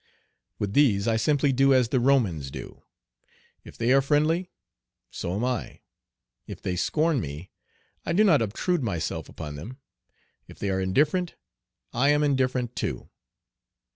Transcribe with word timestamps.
With 0.57 0.73
these 0.73 1.07
I 1.07 1.15
simply 1.15 1.53
do 1.53 1.75
as 1.75 1.89
the 1.89 1.99
Romans 1.99 2.49
do. 2.49 2.81
If 3.63 3.77
they 3.77 3.93
are 3.93 4.01
friendly, 4.01 4.49
so 5.11 5.35
am 5.35 5.45
I; 5.45 5.81
if 6.47 6.59
they 6.59 6.75
scorn 6.75 7.21
me, 7.21 7.51
I 8.03 8.11
do 8.13 8.23
not 8.23 8.41
obtrude 8.41 8.81
myself 8.81 9.29
upon 9.29 9.57
them; 9.57 9.77
if 10.47 10.57
they 10.57 10.71
are 10.71 10.81
indifferent, 10.81 11.35
I 11.93 12.09
am 12.09 12.23
indifferent 12.23 12.75
too. 12.75 13.11